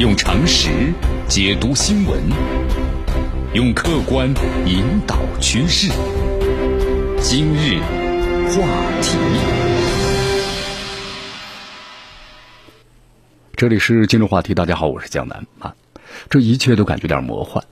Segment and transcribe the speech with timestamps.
[0.00, 0.70] 用常识
[1.28, 2.18] 解读新闻，
[3.52, 4.32] 用客观
[4.64, 5.92] 引导趋势。
[7.20, 7.78] 今日
[8.48, 8.66] 话
[9.02, 9.18] 题，
[13.54, 14.54] 这里是今日话题。
[14.54, 15.74] 大家好，我是江南啊。
[16.30, 17.62] 这一切都感觉有点魔幻。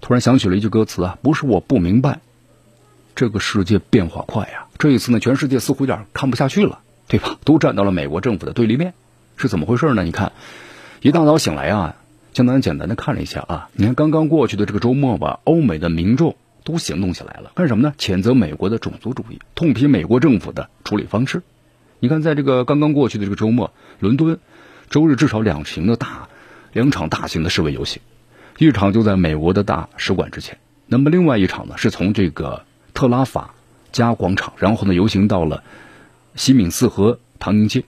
[0.00, 2.20] 突然想起了一句歌词啊，不是我不明白，
[3.14, 4.68] 这个世界变化快呀。
[4.78, 7.36] 这一次呢，全世界似乎有点看不下去了，对吧？
[7.44, 8.94] 都站到了美国政府的对立面，
[9.36, 10.04] 是怎么回事呢？
[10.04, 10.32] 你看。
[11.04, 11.96] 一大早醒来啊，
[12.32, 17.92] 江南简单的看了一下啊，你看刚刚过去的这个周末吧，欧美的民众都行动起来了，干什么呢？
[17.98, 21.42] 谴责美国的种族主义，痛批美国政府的处理方式。
[21.98, 24.38] 你看，在这个刚刚过去的这个周末，伦敦
[24.88, 26.30] 周日至少两型的大
[26.72, 28.00] 两场大型的示威游行，
[28.56, 32.64] 一场就在美国的大使馆之前，那么另外一场呢，是从这个
[32.94, 33.54] 特拉法
[33.92, 35.64] 加广场，然后呢游行到了
[36.34, 37.84] 西敏寺和唐宁街，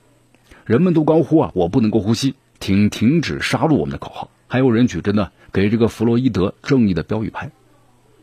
[0.67, 2.35] 人们都高呼啊，我不能够呼吸。
[2.59, 7.51] 停停止杀戮我们的口号，还有人举着呢给这个弗洛伊德正义的标语牌。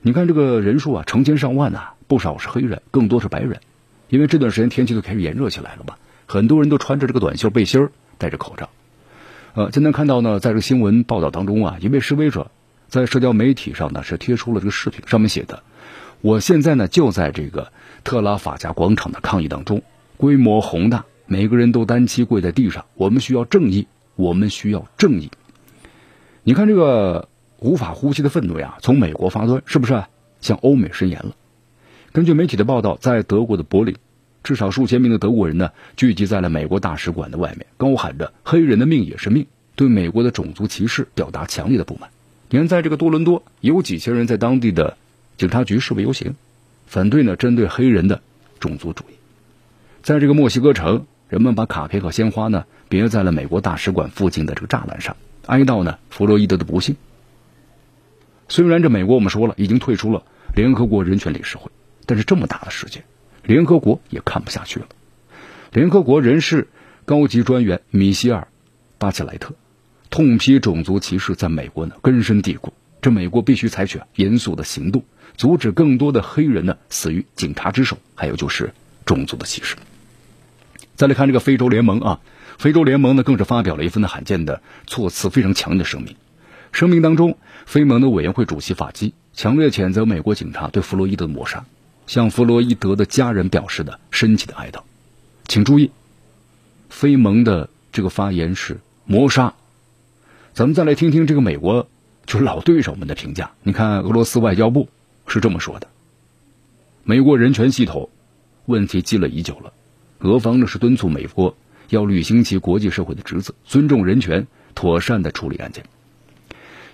[0.01, 3.59] 你看这个人数啊，成千上万呐，不少是黑人，更多是白人。
[4.09, 8.69] 因为这段时间天气都开始炎热起来了吧，很多人都穿着这个短袖背心，戴着口罩。
[9.53, 12.51] 呃，今天看到呢，在这个新闻报道当中啊，一位示威者
[12.89, 15.63] 在社交媒体上呢是贴出了这个视频，上面写的
[16.21, 17.71] ：“我现在呢就在这个
[18.03, 19.83] 特拉法加广场的抗议当中，
[20.17, 25.31] 规模宏大，每个人都单膝跪在地上，我们需要正义。”我们需要正义。
[26.43, 30.03] 你看这个无法呼吸的愤怒呀，从美国发端，是不是
[30.41, 31.35] 向欧美伸延了？
[32.11, 33.95] 根据媒体的报道，在德国的柏林，
[34.43, 42.09] 至少数千名的德国人呢，聚集在了美国大使馆的外面，高喊着“黑人的命也是命”，对美国的种族歧视表达强烈的不满。
[42.49, 44.97] 你看，在这个多伦多，有几千人在当地的
[45.37, 46.35] 警察局示威游行，
[46.85, 48.21] 反对呢针对黑人的
[48.59, 49.13] 种族主义。
[50.03, 51.05] 在这个墨西哥城。
[51.29, 56.95] 人们把卡片和鲜花呢别在了美国大使馆附近的这个栅栏上，哀悼呢弗洛伊德的不幸。
[58.49, 60.23] 虽然这美国我们说了已经退出了
[60.55, 61.71] 联合国人权理事会，
[62.05, 63.03] 但是这么大的事件，
[63.43, 64.87] 联合国也看不下去了。
[65.71, 66.67] 联合国人事
[67.05, 68.41] 高级专员米歇尔·
[68.99, 69.55] 巴切莱特
[70.11, 75.03] 痛批种族歧视在美国呢根深蒂固，这美国必须采取严肃的行动，
[75.35, 78.71] 阻止更多的黑人呢死于警察之手，还有就是
[79.05, 79.75] 种族的歧视。
[80.95, 82.19] 再来看这个非洲联盟啊，
[82.57, 86.15] 非洲联盟呢更是发表了一份罕见的措辞非常强的声明。
[86.71, 91.65] 声明当中，非盟的委员会主席法基强烈谴责美国警察对弗洛伊德的谋杀，
[92.07, 94.81] 向弗洛伊德的家人表示的深切的哀悼。
[95.47, 95.91] 请注意，
[96.89, 99.53] 非盟的这个发言是谋杀。
[100.53, 101.87] 咱们再来听听这个美国
[102.25, 103.51] 就是老对手们的评价。
[103.63, 104.89] 你看，俄罗斯外交部
[105.27, 105.87] 是这么说的：
[107.03, 108.09] 美国人权系统
[108.65, 109.73] 问题积累已久了。
[110.23, 111.57] 俄方呢是敦促美国
[111.89, 115.83] 要履行其国际社会的职责，尊重人权，妥善的处理案件。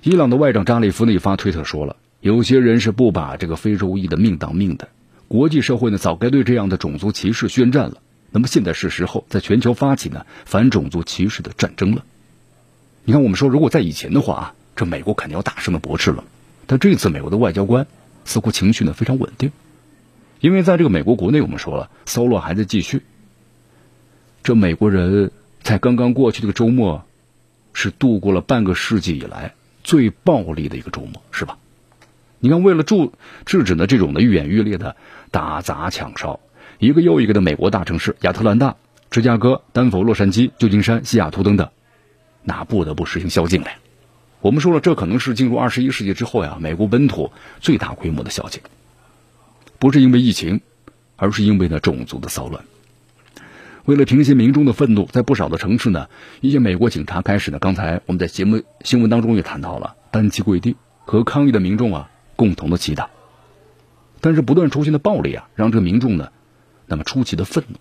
[0.01, 4.89] 伊朗的外长扎里夫呢发推特说了，有些人是不把这个非洲裔的命当命的，
[5.27, 7.97] 国际社会呢早该对这样的种族歧视宣战了。
[8.31, 12.03] 那么现在是时候在全球发起呢反种族歧视的战争了。
[13.03, 16.23] 你看，我们说如果在以前的话啊，这美国肯定要大声的驳斥了，
[16.65, 17.85] 但这次美国的外交官
[18.25, 19.51] 似乎情绪呢非常稳定，
[20.39, 23.03] 因为在这个美国国内，我们说了骚乱还在继续。
[24.49, 25.29] 这美国人
[25.61, 27.05] 在刚刚过去这个周末，
[27.71, 31.59] 是度过了半个世纪以来最暴力的一个周末，是吧？
[32.39, 33.11] 你看，为了制
[33.45, 34.95] 制止呢这种的愈演愈烈的
[35.29, 36.39] 打砸抢烧，
[36.79, 38.77] 一个又一个的美国大城市，亚特兰大、
[39.11, 41.69] 芝加哥、丹佛、洛杉矶、旧金山、西雅图等等，
[42.41, 43.67] 那不得不实行宵禁了。
[44.41, 48.63] 我们说了，这可能是进入二十一世纪之后呀，美国本土最大规模的宵禁，
[49.77, 50.61] 不是因为疫情，
[51.17, 52.65] 而是因为呢种族的骚乱。
[53.89, 56.09] 为了平息民众的愤怒，在不少的城市呢，
[56.41, 63.07] 一些美国警察开始呢，刚才我们在节目新闻当中也谈到了，单膝跪地和抗议的民众啊共同的祈祷。
[64.21, 66.29] 但是不断出现的暴力啊，让这个民众呢，
[66.85, 67.77] 那么出奇的愤怒。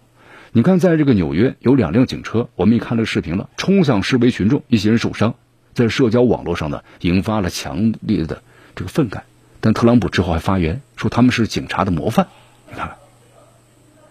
[0.52, 5.34] 你看，在这个纽约有两辆警车，我们也看了视频了，冲向示威群众，一些人受伤，
[5.74, 8.42] 在社交网络上呢，引发了强烈的
[8.74, 9.20] 这个愤慨。
[9.60, 12.28] 但特朗普之后还发言说他们是警察的模范，
[12.70, 12.92] 你看，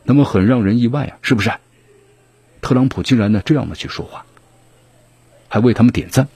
[0.03, 1.51] 那么很让人意外啊，是不是？
[2.67, 4.25] 特朗普竟然呢这样的去说话，
[5.47, 6.27] 还为他们点赞。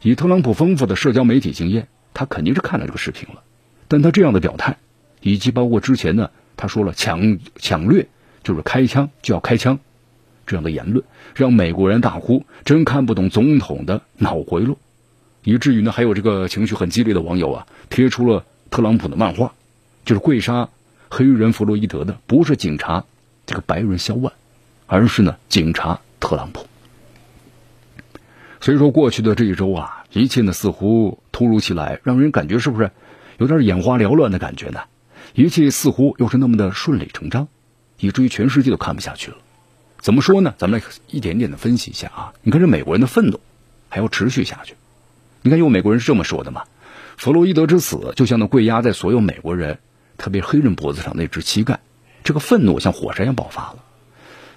[0.00, 3.44] 以特朗普丰富的社交媒体经验，他肯定是看了这个视频了。
[3.86, 4.78] 但他这样的表态，
[5.20, 8.08] 以及包括之前呢，他说了抢抢掠
[8.42, 9.78] 就是开枪就要开枪
[10.44, 11.04] 这样的言论，
[11.36, 14.76] 让美国人大呼真看不懂总统的脑回路，
[15.44, 19.54] 以至于呢还有这个情绪很激烈的网友啊贴出了特朗普的漫画，
[20.04, 20.68] 就是跪杀
[21.08, 23.04] 黑人弗洛伊德的不是警察
[23.46, 24.32] 这个白人肖万。
[24.92, 26.66] 而是呢，警察特朗普。
[28.60, 32.90] 所以说，过去的这一周啊，一切呢似乎突如其来，让人感觉是不是
[33.38, 34.82] 有点眼花缭乱的感觉呢？
[35.32, 37.48] 一切似乎又是那么的顺理成章，
[38.00, 39.38] 以至于全世界都看不下去了。
[39.98, 40.54] 怎么说呢？
[40.58, 42.34] 咱们来一点点的分析一下啊。
[42.42, 43.40] 你看这美国人的愤怒
[43.88, 44.74] 还要持续下去。
[45.40, 46.64] 你看有美国人是这么说的嘛？
[47.16, 49.78] 弗洛伊德之死就像那跪压在所有美国人，
[50.18, 51.80] 特别黑人脖子上那只膝盖，
[52.24, 53.76] 这个愤怒像火山一样爆发了。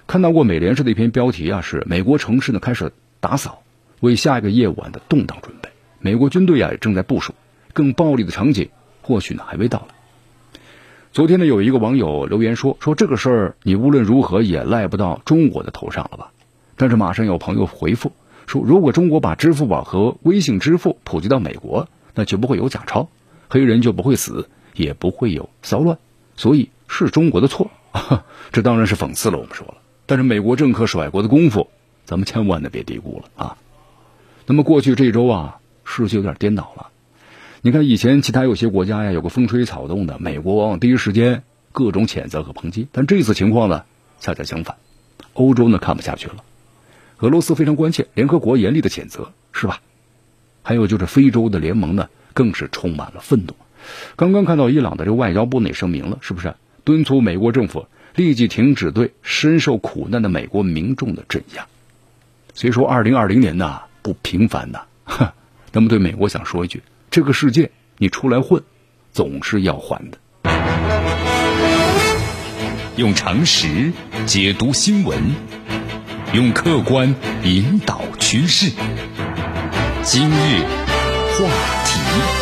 [0.06, 3.62] 看到过美联社的一篇标题啊，是美国城市呢开始打扫，
[4.00, 5.68] 为下一个夜晚的动荡准备。
[5.98, 7.34] 美国军队啊也正在部署，
[7.72, 8.68] 更暴力的场景
[9.02, 9.94] 或许呢还未到来。
[11.12, 16.30] 昨天呢有一个网友留言说说这个事儿你无论如何也赖不到中国的头上了吧？
[16.76, 18.12] 但是马上有朋友回复
[18.46, 23.08] 说，如果中国把支付宝和微信支付普及到美国，那就不会有假钞，
[23.48, 25.98] 黑人就不会死，也不会有骚乱，
[26.36, 27.72] 所以是中国的错。
[28.52, 29.38] 这当然是讽刺了。
[29.38, 29.74] 我们说了。
[30.06, 31.68] 但是美国政客甩锅的功夫，
[32.04, 33.56] 咱们千万的别低估了啊！
[34.46, 36.90] 那么过去这周啊，世界有点颠倒了。
[37.62, 41.42] 你看以前其他有些国家呀，有个风吹草动的，美国往往第一时间
[41.72, 42.86] 各种谴责和抨击。
[42.92, 43.84] 但这次情况呢，
[44.20, 44.76] 恰恰相反，
[45.32, 46.44] 欧洲呢看不下去了，
[47.18, 49.80] 俄罗斯非常关切，联合国严厉的谴责，是吧？
[50.62, 53.54] 还有就是非洲的联盟呢，更是充满了愤怒。
[54.14, 56.54] 刚刚看到伊朗的这个外交部也声明了，是不是
[56.84, 57.86] 敦促美国政府？
[58.16, 61.66] 立即停止对深受苦难的美国民众的镇压。
[62.54, 65.34] 虽说，二零二零年呐不平凡呐，哈。
[65.72, 68.62] 那么对美国想说一句：这个世界你出来混，
[69.12, 70.18] 总是要还的。
[72.96, 73.92] 用常识
[74.24, 75.18] 解读新闻，
[76.32, 78.72] 用客观引导趋势。
[80.02, 80.62] 今日
[81.34, 81.46] 话
[81.84, 82.35] 题。